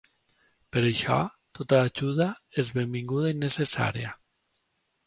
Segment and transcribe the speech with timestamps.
[0.77, 1.17] Per això
[1.59, 2.29] tota ajuda
[2.65, 4.17] és benvinguda i necessària.